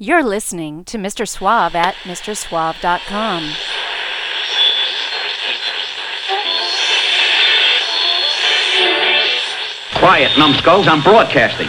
[0.00, 1.26] You're listening to Mr.
[1.26, 3.52] Suave at MrSuave.com.
[9.96, 11.66] Quiet, numbskulls, I'm broadcasting.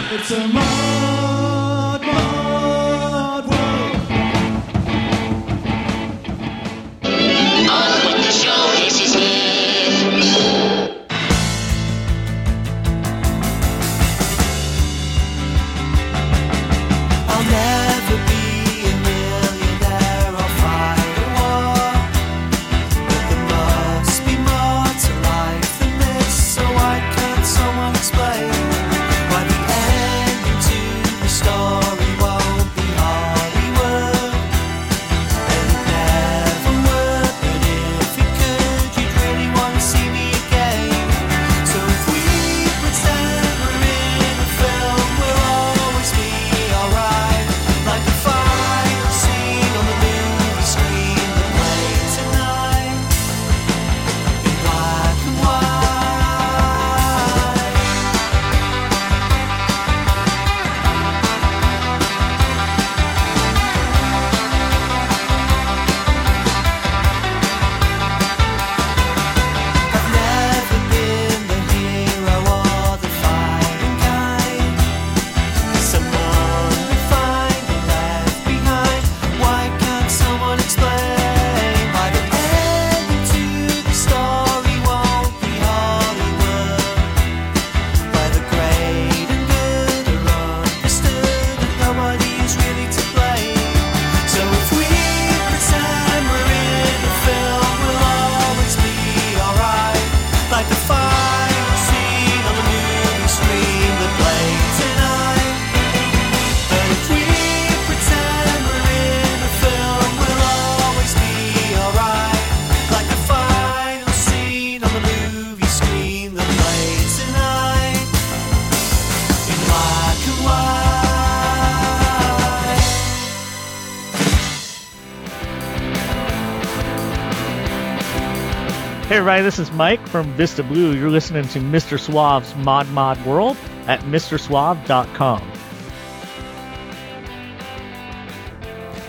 [129.30, 130.92] Everybody, this is Mike from Vista Blue.
[130.96, 131.96] You're listening to Mr.
[131.96, 135.42] Suave's Mod Mod World at MrSuave.com.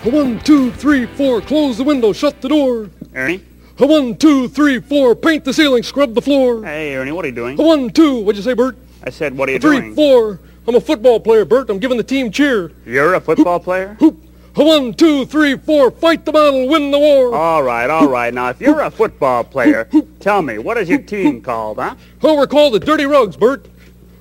[0.04, 2.92] A one, two, three, four, close the window, shut the door.
[3.16, 3.44] Ernie?
[3.80, 6.64] One, two, three, four, paint the ceiling, scrub the floor.
[6.64, 7.58] Hey, Ernie, what are you doing?
[7.58, 8.78] One, two, what'd you say, Bert?
[9.04, 9.96] I said, what are you A three, doing?
[9.96, 11.72] four, I'm a football player, Bert.
[11.72, 12.72] I'm giving the team cheer.
[12.86, 13.96] You're a football player?
[14.00, 14.24] Hoop.
[14.56, 17.34] One, two, three, four, fight the battle, win the war.
[17.34, 18.34] All right, all right.
[18.34, 19.88] Now, if you're a football player,
[20.20, 21.96] tell me, what is your team called, huh?
[22.24, 23.68] Oh, we're called the Dirty Rugs, Bert.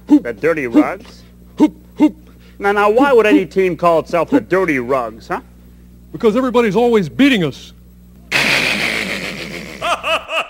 [0.06, 1.22] The Dirty Rugs?
[1.58, 2.16] Hoop, hoop.
[2.58, 5.41] Now, now, why would any team call itself the Dirty Rugs, huh?
[6.12, 7.72] Because everybody's always beating us.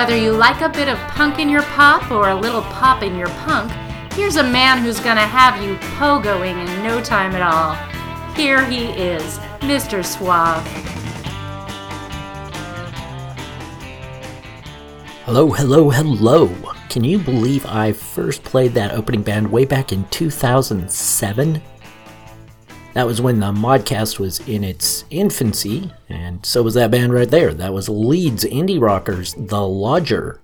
[0.00, 3.18] Whether you like a bit of punk in your pop or a little pop in
[3.18, 3.70] your punk,
[4.14, 7.74] here's a man who's gonna have you pogoing in no time at all.
[8.34, 10.02] Here he is, Mr.
[10.02, 10.66] Suave.
[15.26, 16.48] Hello, hello, hello.
[16.88, 21.60] Can you believe I first played that opening band way back in 2007?
[22.94, 27.30] That was when the Modcast was in its infancy, and so was that band right
[27.30, 27.54] there.
[27.54, 30.40] That was Leeds indie rockers, The Lodger.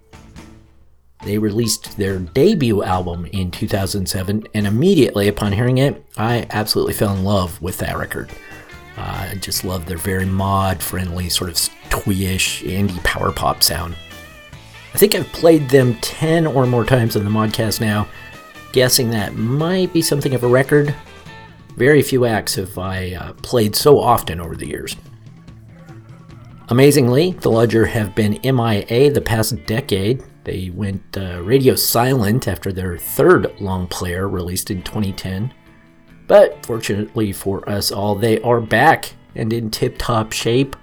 [1.24, 7.16] They released their debut album in 2007, and immediately upon hearing it, I absolutely fell
[7.16, 8.30] in love with that record.
[8.96, 11.58] Uh, I just love their very mod friendly, sort of
[11.90, 13.96] twee-ish indie power pop sound.
[14.94, 18.06] I think I've played them 10 or more times on the Modcast now,
[18.72, 20.94] guessing that might be something of a record.
[21.76, 24.96] Very few acts have I uh, played so often over the years.
[26.68, 30.24] Amazingly, the Lodger have been MIA the past decade.
[30.44, 35.52] They went uh, radio silent after their third long player released in 2010.
[36.26, 40.74] But fortunately for us all, they are back and in tip top shape.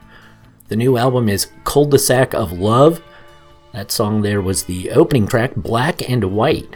[0.68, 3.01] The new album is Cul de Sac of Love.
[3.74, 6.75] That song there was the opening track, Black and White.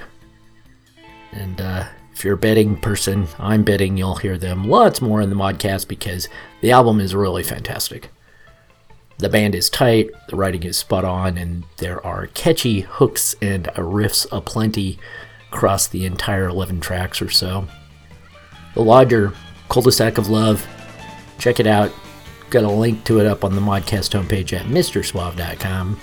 [1.31, 1.85] And uh,
[2.17, 5.87] if you're a betting person, I'm betting you'll hear them lots more in the modcast
[5.87, 6.27] because
[6.61, 8.09] the album is really fantastic.
[9.19, 13.65] The band is tight, the writing is spot on, and there are catchy hooks and
[13.75, 14.97] riffs aplenty
[15.51, 17.67] across the entire 11 tracks or so.
[18.73, 19.31] The Lodger,
[19.69, 20.67] Cul de Sac of Love,
[21.37, 21.91] check it out.
[22.49, 25.99] Got a link to it up on the modcast homepage at MrSuave.com.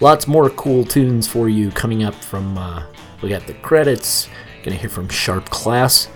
[0.00, 2.86] Lots more cool tunes for you coming up from uh,
[3.22, 4.28] we got the credits,
[4.62, 6.08] gonna hear from Sharp Class,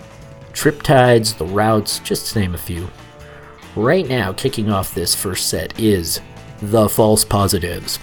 [0.52, 2.88] Triptides, The Routes, just to name a few.
[3.76, 6.20] Right now, kicking off this first set is
[6.62, 7.98] The False Positives.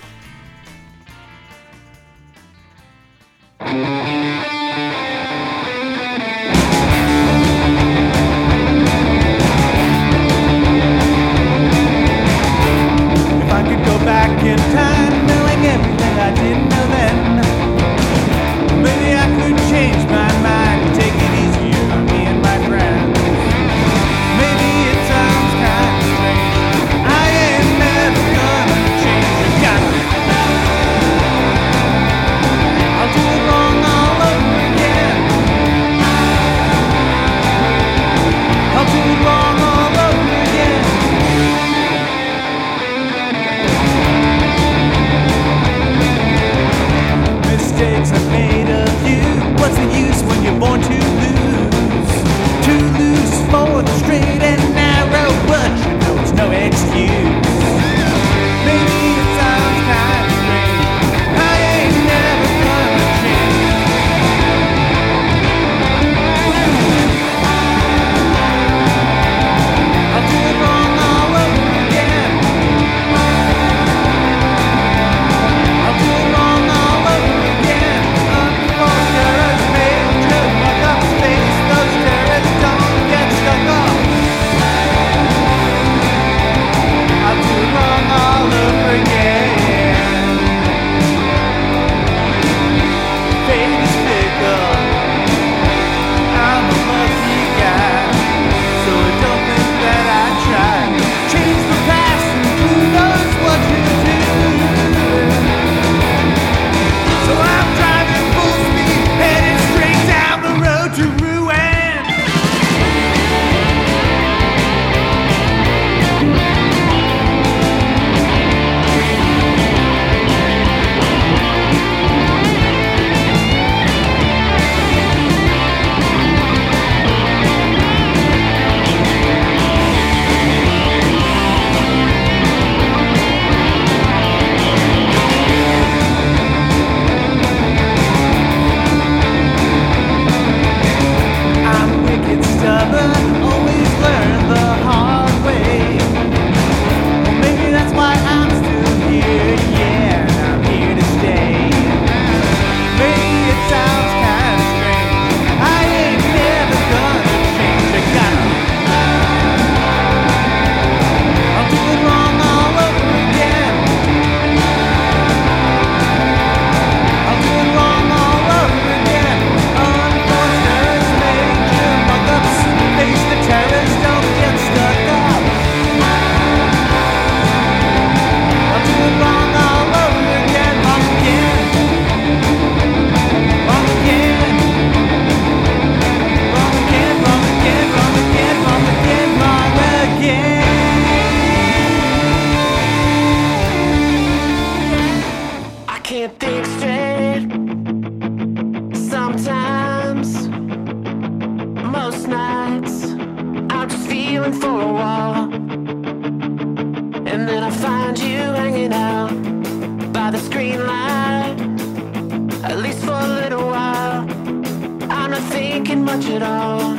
[216.18, 216.98] much at all.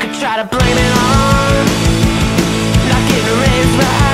[0.00, 1.64] Could try to blame it on
[2.90, 4.09] not getting raised right.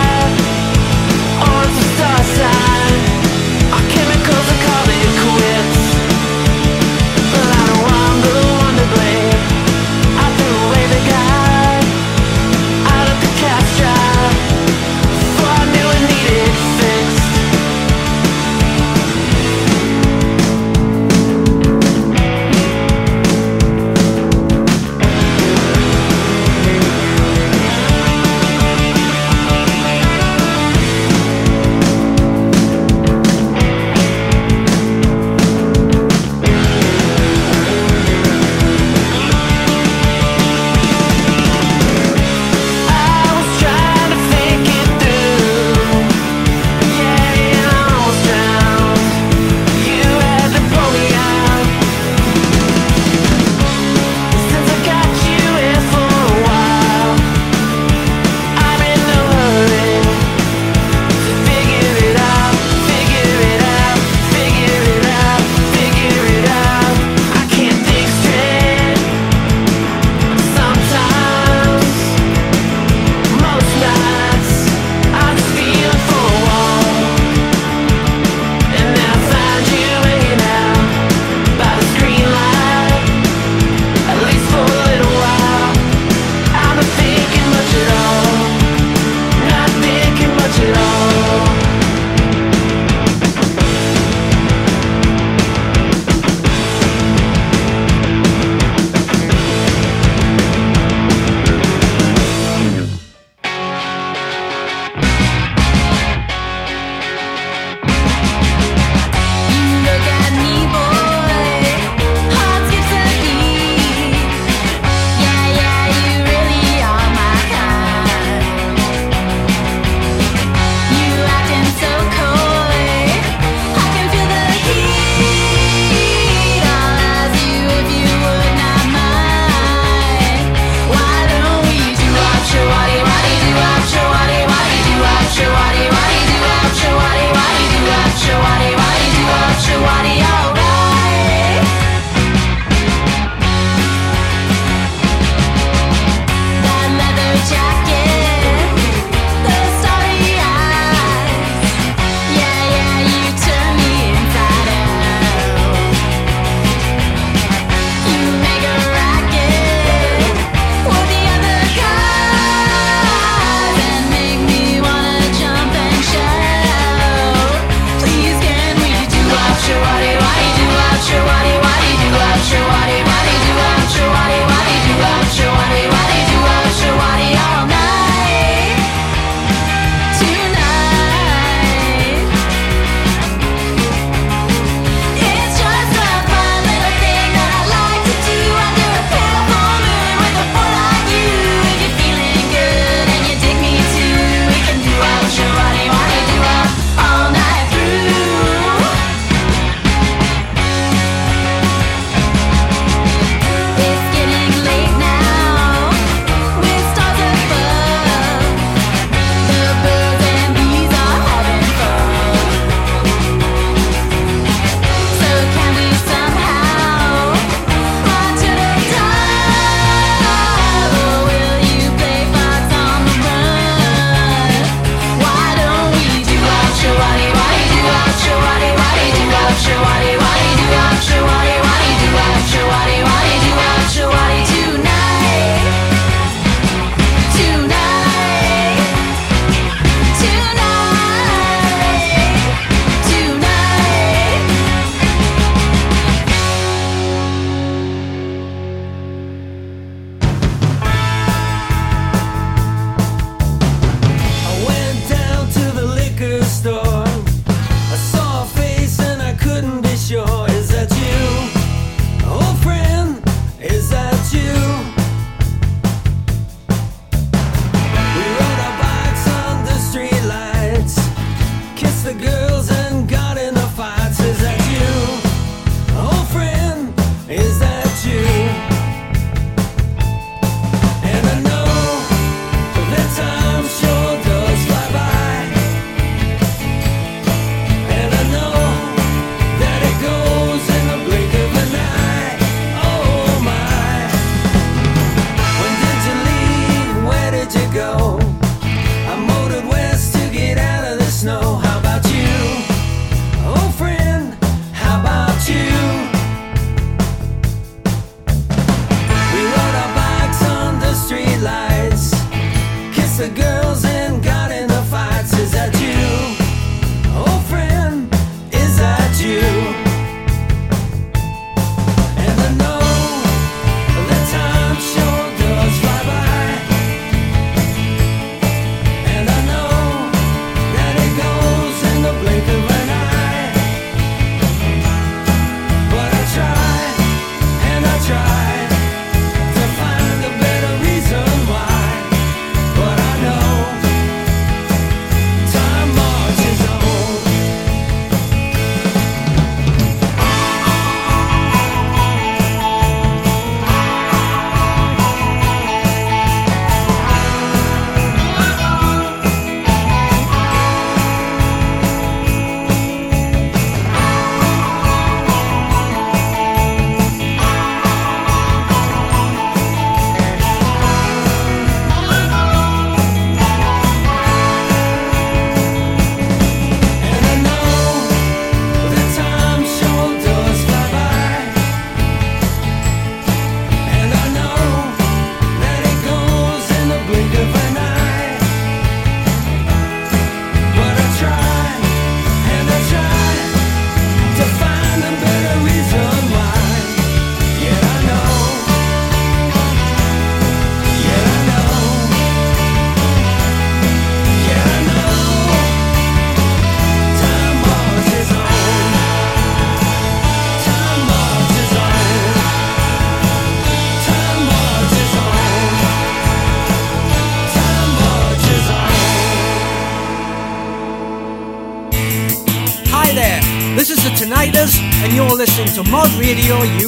[425.77, 426.86] so Mod Radio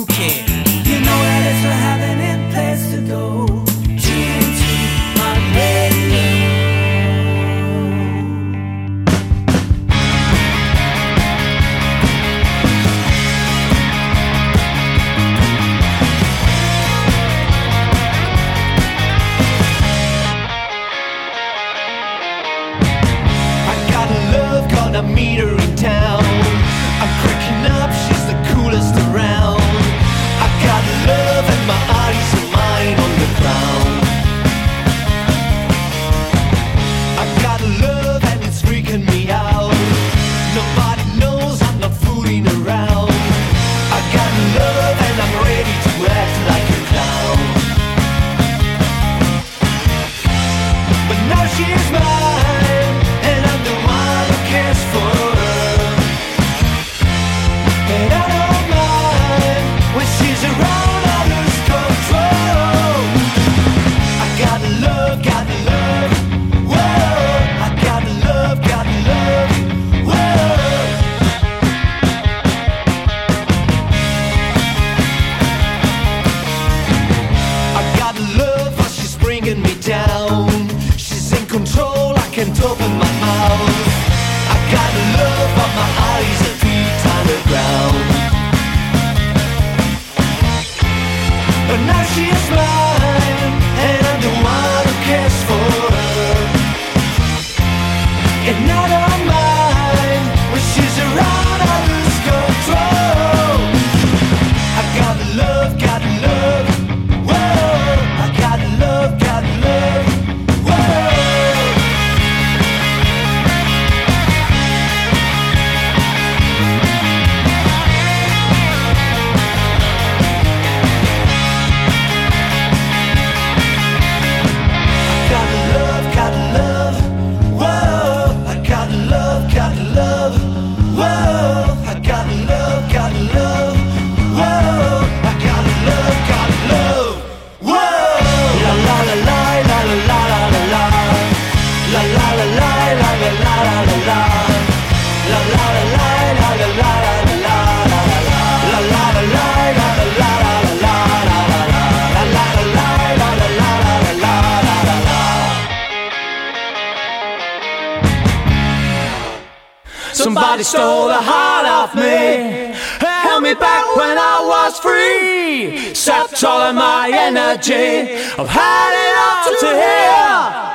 [167.59, 170.69] energy of hiding on to hell.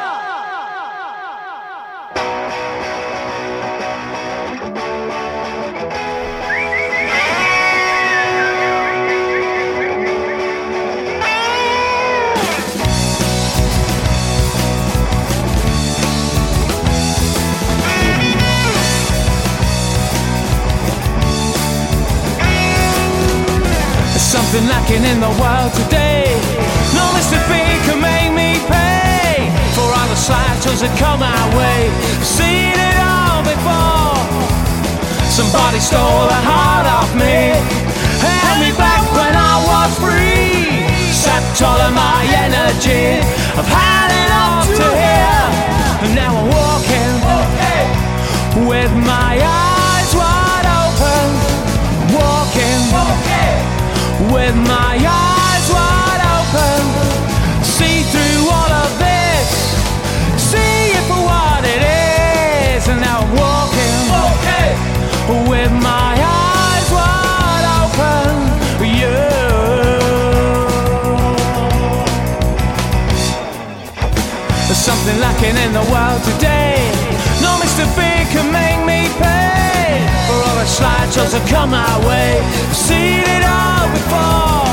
[24.18, 25.93] something lacking in the world today.
[30.74, 31.90] troubles that come our way.
[32.24, 34.18] Seen it all before.
[35.30, 37.54] Somebody stole a heart off me.
[38.22, 40.86] Held me back when I was free.
[41.12, 43.22] Sapped all of my energy.
[43.58, 45.42] I've had enough to hear.
[46.04, 47.14] And now I'm walking
[48.68, 49.83] with my eyes.
[80.74, 82.42] slideshows have come my way.
[82.42, 84.66] I've seen it all before.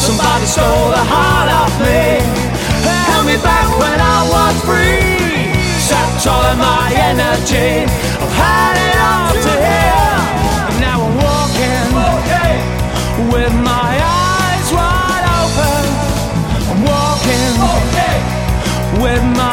[0.00, 2.24] Somebody stole the heart off me.
[3.10, 5.52] Held me back when I was free.
[5.88, 7.84] Sapped all of my energy.
[8.22, 10.20] I've had it all to here.
[10.80, 11.88] Now I'm walking
[13.34, 13.92] with my
[14.24, 15.84] eyes wide open.
[16.70, 17.52] I'm walking
[19.04, 19.47] with my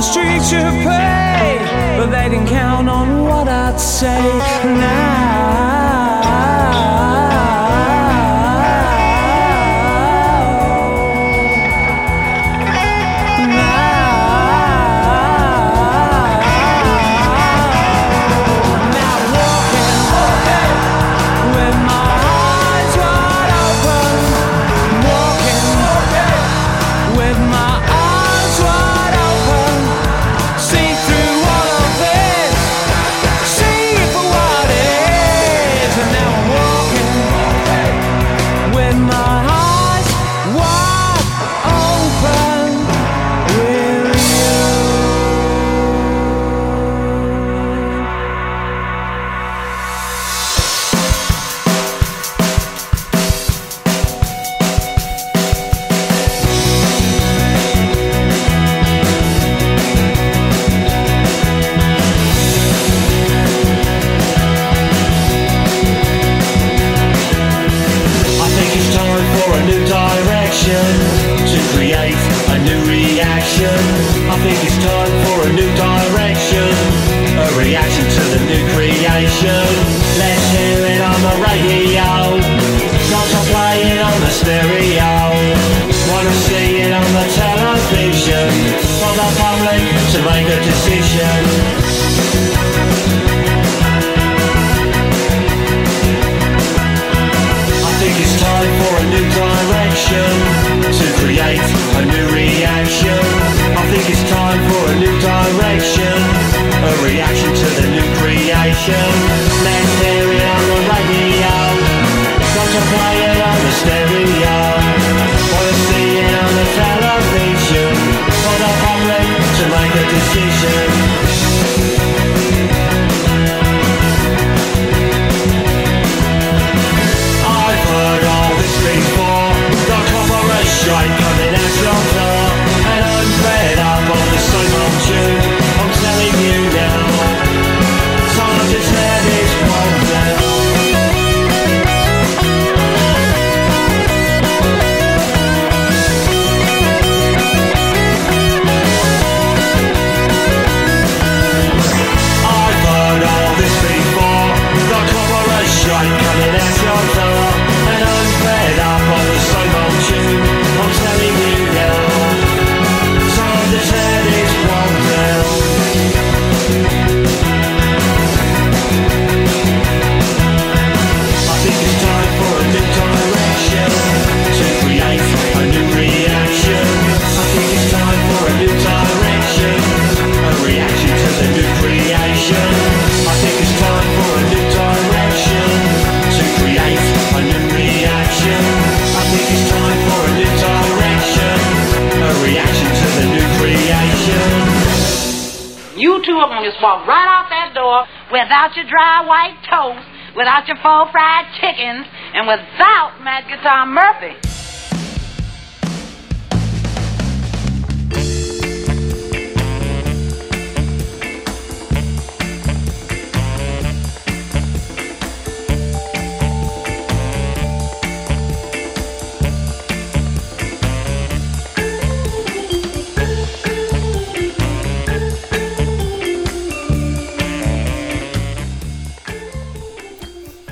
[0.00, 1.58] the streets you pay,
[1.98, 4.22] but they didn't count on what I'd say
[4.64, 5.09] now.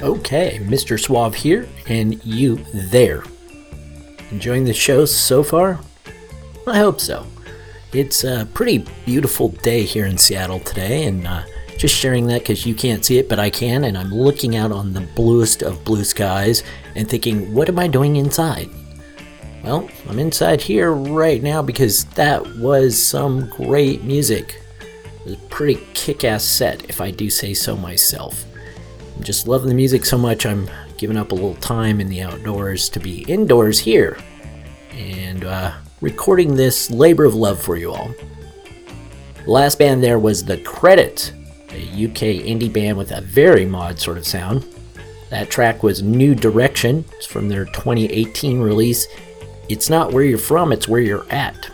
[0.02, 0.98] Okay, Mr.
[0.98, 3.24] Suave here, and you there.
[4.30, 5.80] Enjoying the show so far?
[6.68, 7.26] I hope so.
[7.92, 11.42] It's a pretty beautiful day here in Seattle today, and uh,
[11.78, 14.70] just sharing that because you can't see it, but I can, and I'm looking out
[14.70, 16.62] on the bluest of blue skies
[16.94, 18.68] and thinking, what am I doing inside?
[19.64, 24.62] Well, I'm inside here right now because that was some great music.
[24.80, 28.44] It was a pretty kick ass set, if I do say so myself.
[29.20, 32.88] Just loving the music so much, I'm giving up a little time in the outdoors
[32.90, 34.18] to be indoors here
[34.92, 38.12] and uh, recording this labor of love for you all.
[39.44, 41.32] The last band there was The Credit,
[41.70, 44.64] a UK indie band with a very mod sort of sound.
[45.30, 47.04] That track was New Direction.
[47.14, 49.06] It's from their 2018 release.
[49.68, 51.70] It's not where you're from, it's where you're at.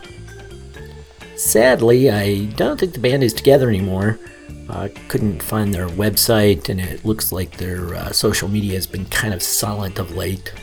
[1.35, 4.19] Sadly, I don't think the band is together anymore.
[4.69, 9.05] I couldn't find their website, and it looks like their uh, social media has been
[9.05, 10.53] kind of silent of late.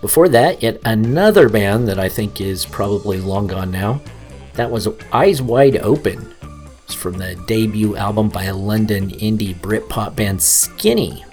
[0.00, 4.00] Before that, yet another band that I think is probably long gone now.
[4.54, 6.34] That was Eyes Wide Open.
[6.84, 11.24] It's from the debut album by a London indie Britpop band Skinny.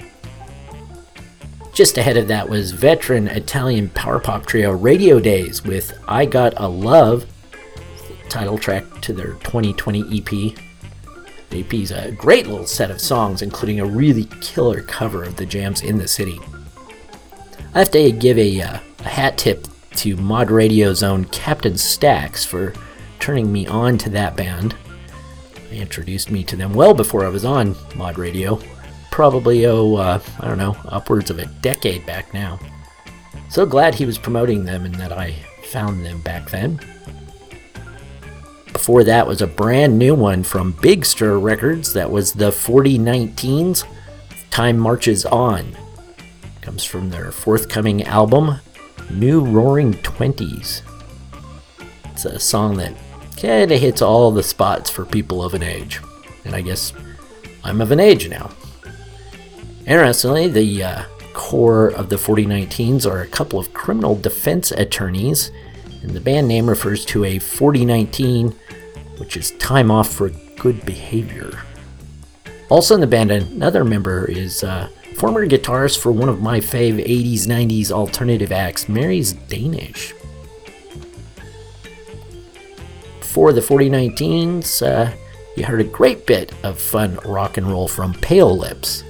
[1.74, 6.54] Just ahead of that was veteran Italian power pop trio Radio Days with I Got
[6.58, 7.26] a Love,
[8.30, 10.56] title track to their 2020 EP.
[11.50, 15.36] The EP is a great little set of songs, including a really killer cover of
[15.36, 16.40] the Jam's in the city.
[17.74, 22.46] I have to give a, uh, a hat tip to Mod Radio's own Captain Stacks
[22.46, 22.74] for
[23.20, 24.76] turning me on to that band.
[25.70, 28.60] They introduced me to them well before I was on Mod Radio.
[29.12, 32.60] Probably, oh, uh, I don't know, upwards of a decade back now.
[33.50, 36.80] So glad he was promoting them and that I found them back then.
[38.88, 43.84] Before that was a brand new one from Big Stir Records that was the 4019s.
[44.50, 45.76] Time Marches On.
[46.62, 48.62] Comes from their forthcoming album,
[49.10, 50.84] New Roaring Twenties.
[52.06, 52.96] It's a song that
[53.36, 56.00] kind of hits all the spots for people of an age.
[56.46, 56.94] And I guess
[57.66, 58.52] I'm of an age now.
[59.86, 65.52] Interestingly, the uh, core of the 4019s are a couple of criminal defense attorneys,
[66.02, 68.56] and the band name refers to a 4019,
[69.18, 71.62] which is time off for good behavior.
[72.70, 77.06] Also in the band, another member is uh, former guitarist for one of my fave
[77.06, 80.14] 80s 90s alternative acts, Mary's Danish.
[83.22, 85.16] For the 4019s, uh,
[85.56, 89.04] you heard a great bit of fun rock and roll from Pale Lips.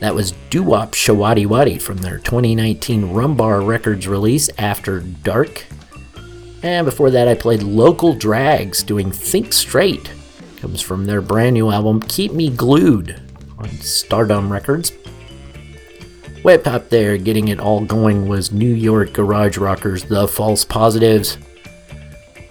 [0.00, 5.66] That was Doo Wop Shawadi Wadi from their 2019 Rumbar Records release, After Dark.
[6.62, 10.12] And before that, I played Local Drags doing Think Straight.
[10.58, 13.20] Comes from their brand new album, Keep Me Glued,
[13.58, 14.92] on Stardumb Records.
[16.44, 21.38] Way up there, getting it all going, was New York Garage Rockers, The False Positives.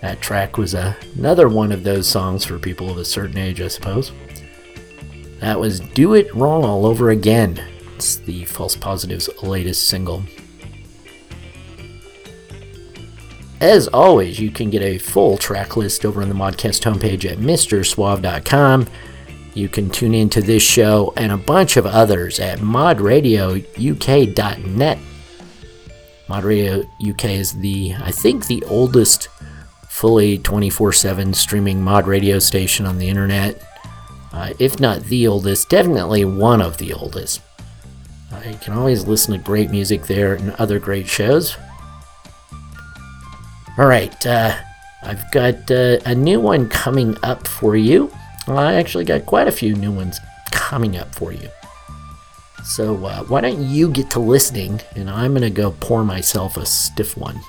[0.02, 3.68] That track was another one of those songs for people of a certain age, I
[3.68, 4.12] suppose.
[5.40, 7.64] That was Do It Wrong All Over Again.
[7.96, 10.24] It's the False Positives' latest single.
[13.62, 17.40] As always, you can get a full track list over on the Modcast homepage at
[17.40, 18.88] MrSuave.com.
[19.54, 25.00] You can tune into this show and a bunch of others at modradiouk.net.
[26.30, 29.28] Mod Radio UK is the, I think, the oldest
[29.90, 33.62] fully 24 7 streaming mod radio station on the internet.
[34.32, 37.42] Uh, if not the oldest, definitely one of the oldest.
[38.32, 41.58] Uh, you can always listen to great music there and other great shows.
[43.80, 44.58] Alright, uh,
[45.04, 48.12] I've got uh, a new one coming up for you.
[48.46, 50.20] I actually got quite a few new ones
[50.52, 51.48] coming up for you.
[52.66, 56.58] So, uh, why don't you get to listening, and I'm going to go pour myself
[56.58, 57.40] a stiff one.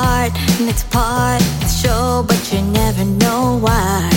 [0.00, 4.08] And it's part of the show, but you never know why.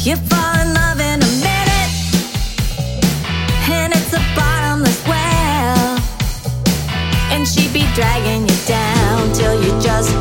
[0.00, 1.94] You fall in love in a minute,
[3.70, 5.98] and it's a bottomless well.
[7.30, 10.12] And she be dragging you down till you just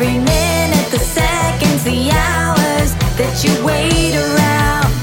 [0.00, 4.94] every minute, the seconds, the hours that you wait around.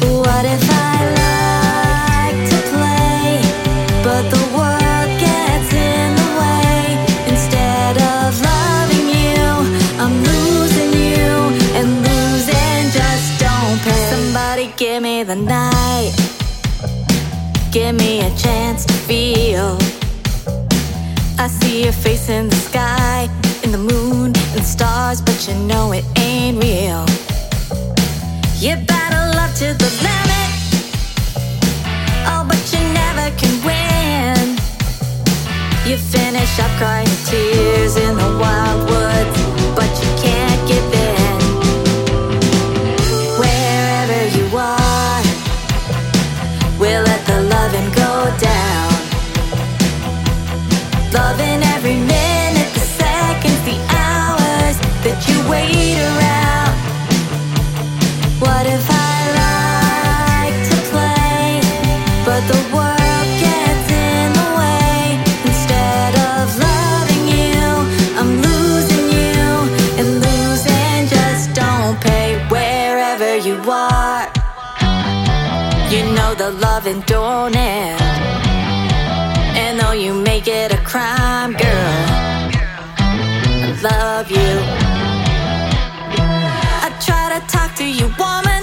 [0.00, 3.36] What if I like to play,
[4.02, 7.04] but the world gets in the way?
[7.28, 9.44] Instead of loving you,
[10.00, 11.28] I'm losing you,
[11.76, 14.08] and losing just don't pay.
[14.08, 16.12] Somebody give me the night,
[17.70, 19.76] give me a chance to feel.
[21.38, 23.28] I see your face in the sky,
[23.72, 27.04] in the moon and stars, but you know it ain't real.
[28.58, 30.50] You battle love to the limit.
[32.30, 34.56] Oh, but you never can win.
[35.88, 38.90] You finish up crying tears in the wild
[76.34, 78.00] the loving don't end.
[79.62, 81.94] And though you make it a crime, girl,
[83.64, 84.52] I love you.
[86.86, 88.62] I try to talk to you, woman.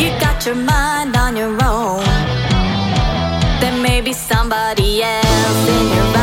[0.00, 2.04] You got your mind on your own.
[3.60, 6.21] There may be somebody else in your eyes,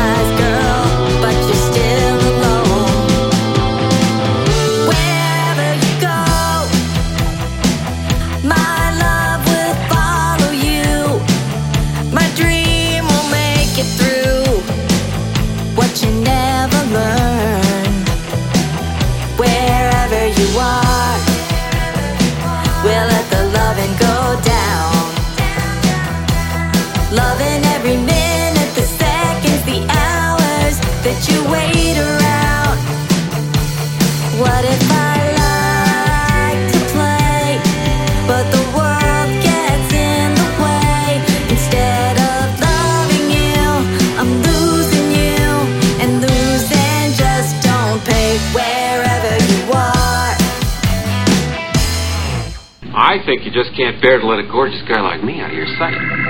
[53.30, 55.70] think you just can't bear to let a gorgeous guy like me out of your
[55.78, 56.29] sight.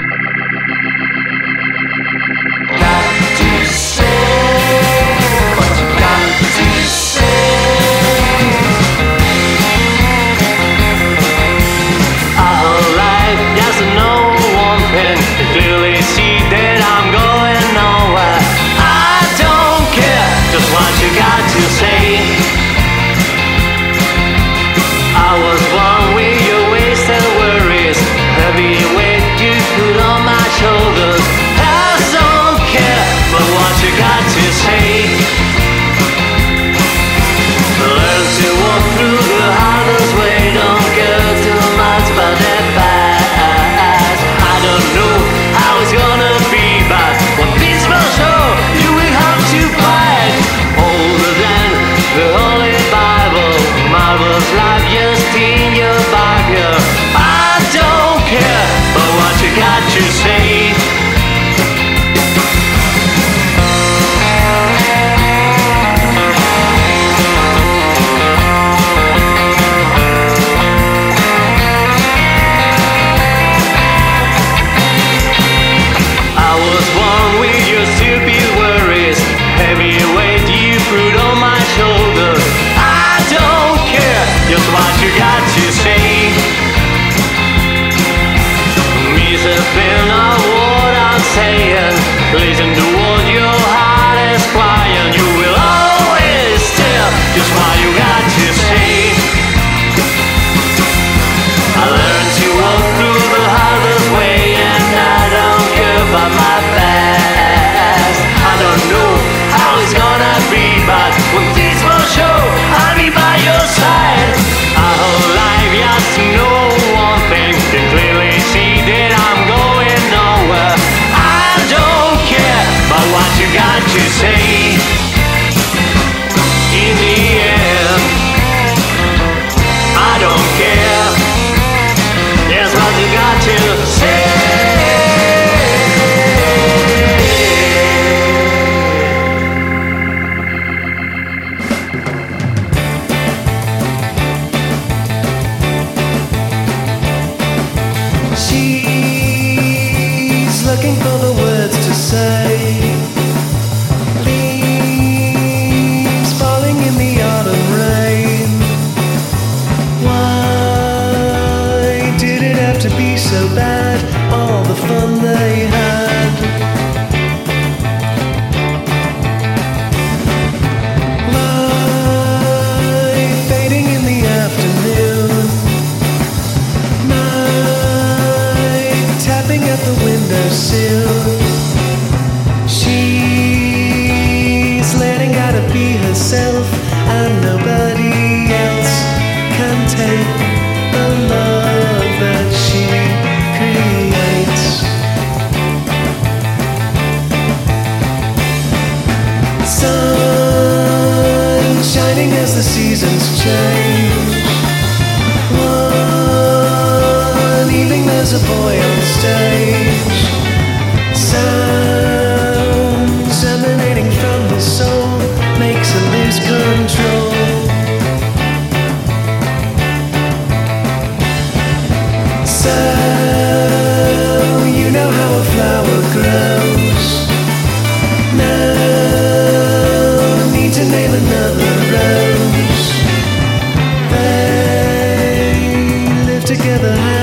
[236.57, 237.20] Together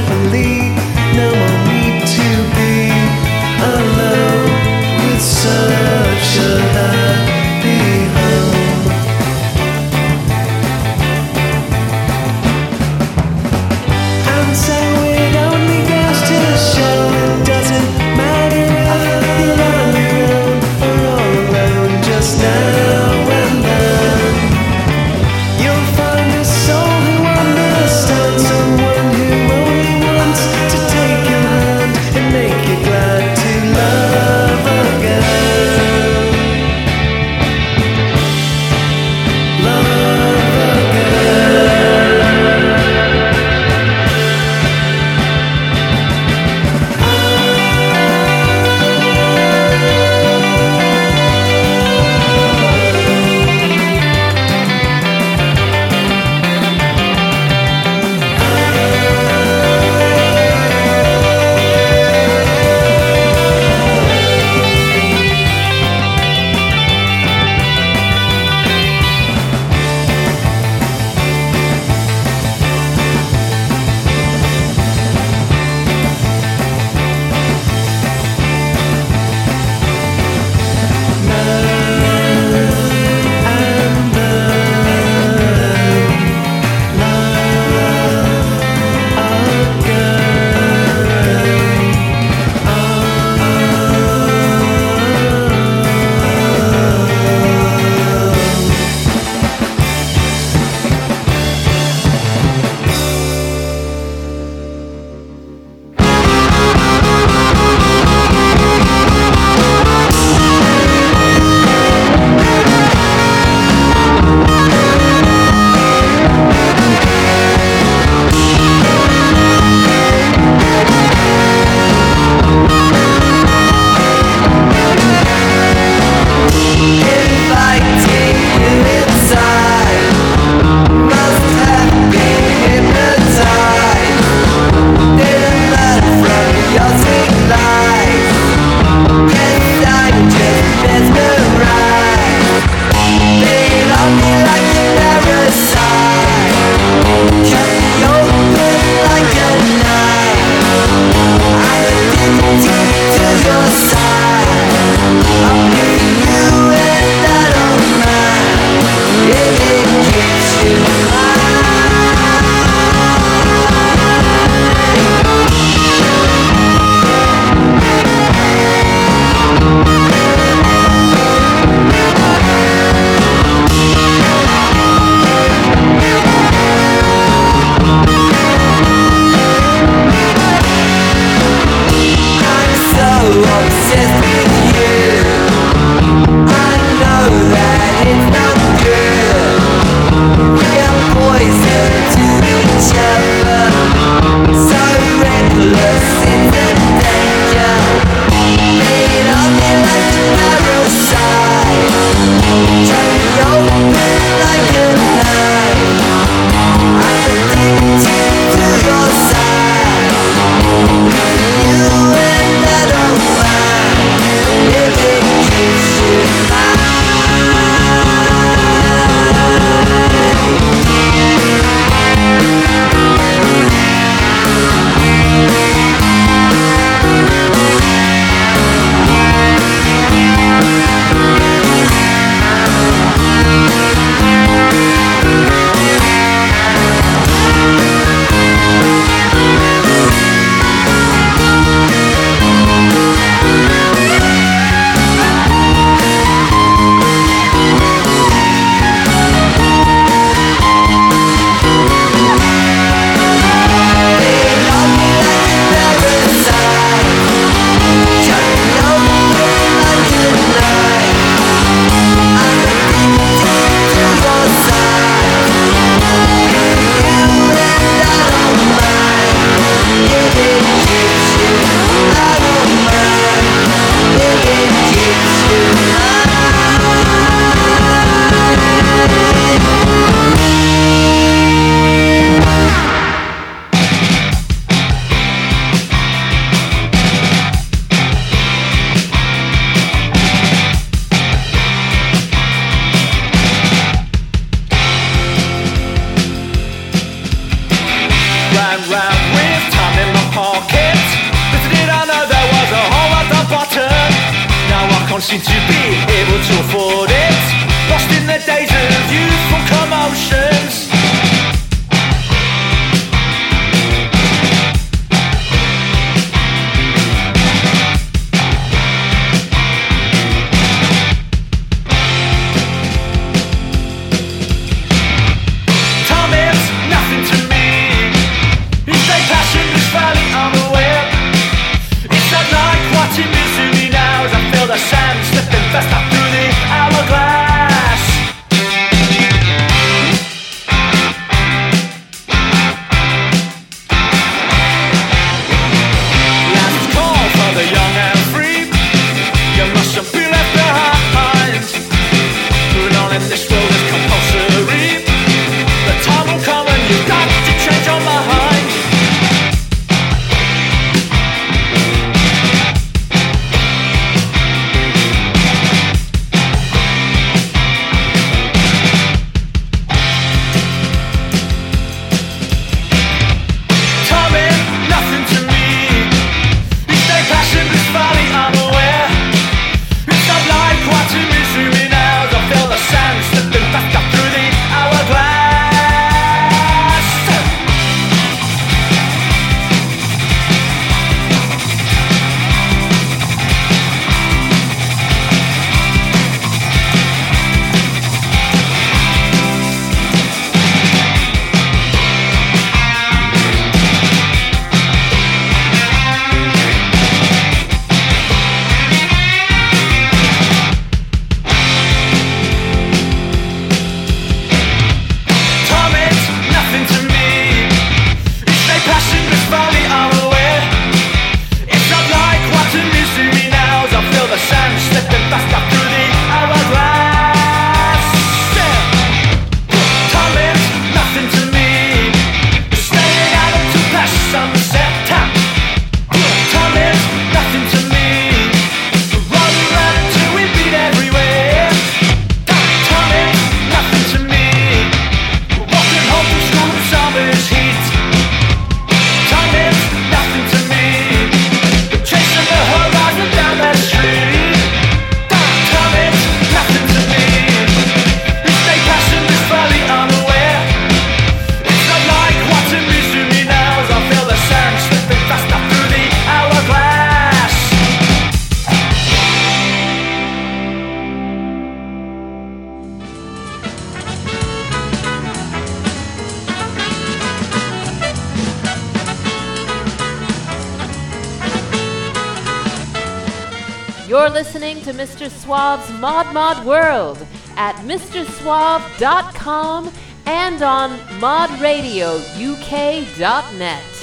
[485.68, 489.92] Suave's Mod Mod World at MrSuave.com
[490.26, 493.97] and on modradiouk.net.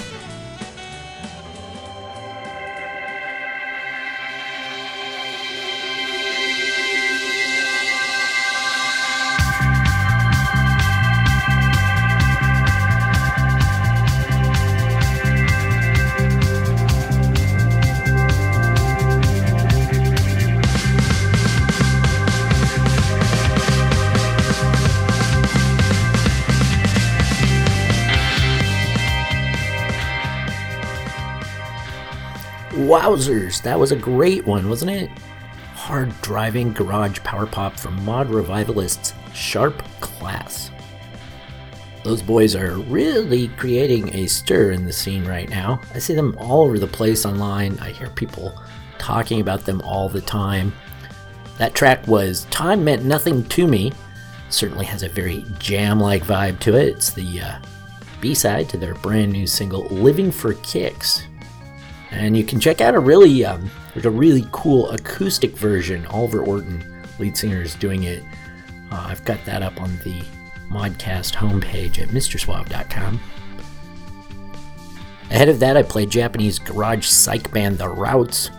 [33.04, 35.10] Wowzers, that was a great one, wasn't it?
[35.74, 40.70] Hard driving garage power pop from mod revivalists Sharp Class.
[42.02, 45.82] Those boys are really creating a stir in the scene right now.
[45.94, 47.78] I see them all over the place online.
[47.78, 48.58] I hear people
[48.96, 50.72] talking about them all the time.
[51.58, 53.92] That track was Time Meant Nothing to Me.
[54.48, 56.88] Certainly has a very jam like vibe to it.
[56.96, 57.58] It's the uh,
[58.22, 61.24] B side to their brand new single, Living for Kicks.
[62.14, 66.06] And you can check out a really, um, there's a really cool acoustic version.
[66.06, 68.22] Oliver Orton, lead singer, is doing it.
[68.92, 70.22] Uh, I've got that up on the
[70.68, 73.20] Modcast homepage at MrSuave.com.
[75.30, 78.50] Ahead of that, I played Japanese garage psych band The Routes.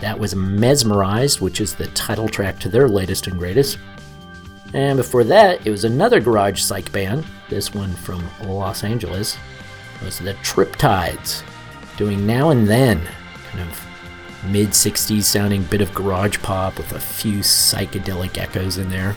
[0.00, 3.78] That was Mesmerized, which is the title track to their latest and greatest.
[4.72, 9.38] And before that, it was another garage psych band, this one from Los Angeles.
[10.00, 11.44] It was the Triptides,
[11.96, 13.00] doing Now and Then,
[13.50, 13.86] kind of
[14.50, 19.16] mid 60s sounding bit of garage pop with a few psychedelic echoes in there.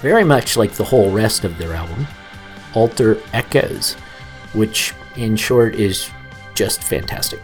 [0.00, 2.06] Very much like the whole rest of their album,
[2.74, 3.94] Alter Echoes,
[4.52, 6.10] which in short, is
[6.54, 7.40] just fantastic.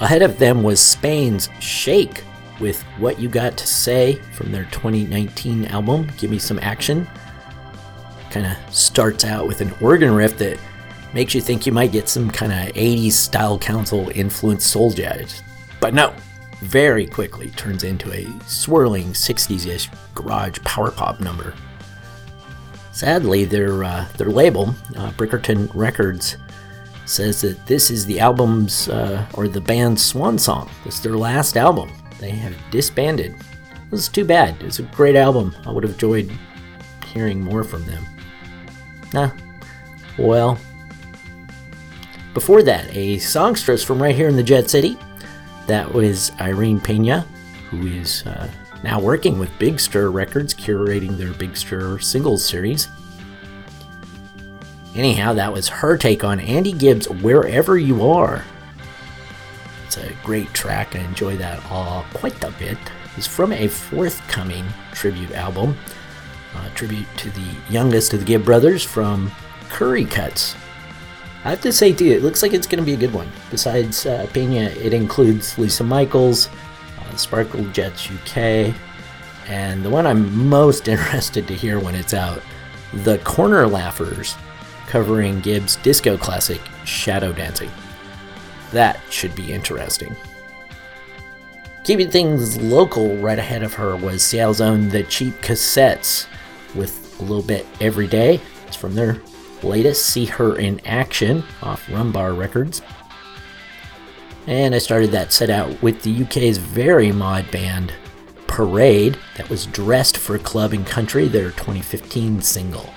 [0.00, 2.24] Ahead of them was Spain's Shake
[2.60, 7.08] with What You Got to Say from their 2019 album, Give Me Some Action.
[8.34, 10.58] Kind of starts out with an organ riff that
[11.14, 15.40] makes you think you might get some kind of 80s style council influenced soul jazz.
[15.78, 16.12] But no,
[16.60, 21.54] very quickly turns into a swirling 60s ish garage power pop number.
[22.90, 26.36] Sadly, their, uh, their label, uh, Bickerton Records,
[27.06, 30.68] says that this is the album's uh, or the band's swan song.
[30.86, 31.92] Is their last album.
[32.18, 33.36] They have disbanded.
[33.92, 34.60] Is too bad.
[34.60, 35.54] It's a great album.
[35.66, 36.36] I would have enjoyed
[37.12, 38.04] hearing more from them.
[39.14, 39.30] Nah.
[40.18, 40.58] Well.
[42.34, 44.98] Before that, a songstress from right here in the Jet City.
[45.68, 47.20] That was Irene Pena,
[47.70, 48.50] who is uh,
[48.82, 52.88] now working with Big Stir Records, curating their Big Stir singles series.
[54.96, 58.44] Anyhow, that was her take on Andy Gibbs' Wherever You Are.
[59.86, 60.96] It's a great track.
[60.96, 62.78] I enjoy that all quite a bit.
[63.16, 65.76] It's from a forthcoming tribute album,
[66.56, 69.30] a tribute to the youngest of the Gibb brothers from
[69.68, 70.54] Curry Cuts.
[71.44, 73.30] I have to say, too, it looks like it's going to be a good one.
[73.50, 76.48] Besides uh, Pena, it includes Lisa Mychols,
[76.98, 78.74] uh, Sparkle Jets UK,
[79.46, 82.42] and the one I'm most interested to hear when it's out,
[82.92, 84.36] The Corner Laughers,
[84.86, 87.70] covering Gibbs' disco classic Shadow Dancing.
[88.72, 90.16] That should be interesting.
[91.84, 96.26] Keeping things local right ahead of her was Seattle's own The Cheap Cassettes
[96.74, 98.40] with a little bit every day.
[98.66, 99.20] It's from their
[99.62, 102.82] latest See Her in Action off Rumbar Records.
[104.46, 107.92] And I started that set out with the UK's very mod band
[108.46, 112.88] Parade that was dressed for club and country, their 2015 single.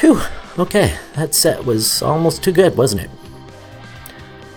[0.00, 0.20] Whew,
[0.58, 3.10] okay, that set was almost too good, wasn't it?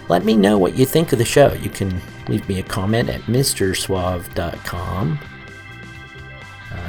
[0.09, 1.53] Let me know what you think of the show.
[1.53, 5.19] You can leave me a comment at MrSuave.com.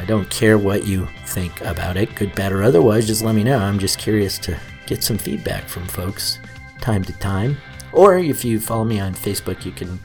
[0.01, 3.45] I don't care what you think about it, good, bad, or otherwise, just let me
[3.45, 3.59] know.
[3.59, 6.39] I'm just curious to get some feedback from folks
[6.81, 7.59] time to time.
[7.93, 10.01] Or if you follow me on Facebook, you can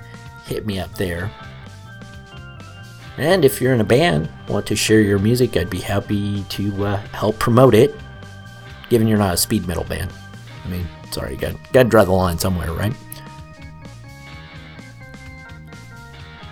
[0.45, 1.31] hit me up there.
[3.17, 6.85] And if you're in a band, want to share your music, I'd be happy to
[6.85, 7.95] uh, help promote it,
[8.89, 10.11] given you're not a speed metal band.
[10.65, 12.93] I mean, sorry, got, got to draw the line somewhere, right?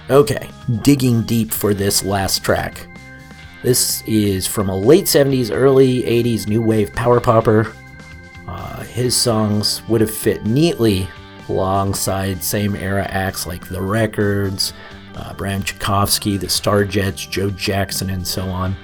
[0.09, 0.49] Okay,
[0.81, 2.87] digging deep for this last track.
[3.63, 7.73] This is from a late 70s, early 80s new wave power popper.
[8.45, 11.07] Uh, his songs would have fit neatly
[11.47, 14.73] alongside same era acts like The Records,
[15.15, 18.75] uh, Bram Tchaikovsky, The Starjets, Joe Jackson, and so on.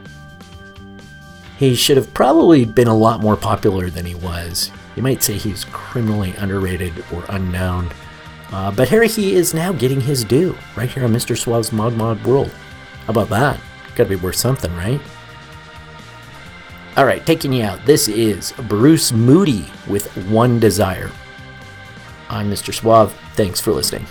[1.57, 4.71] He should have probably been a lot more popular than he was.
[4.95, 7.89] You might say he's criminally underrated or unknown.
[8.53, 11.37] Uh, but here he is now getting his due, right here on Mr.
[11.37, 12.51] Suave's Mod Mod World.
[13.05, 13.59] How about that?
[13.99, 15.01] Gotta be worth something, right?
[16.97, 17.85] Alright, taking you out.
[17.85, 21.11] This is Bruce Moody with One Desire.
[22.29, 22.73] I'm Mr.
[22.73, 23.11] Suave.
[23.33, 24.05] Thanks for listening.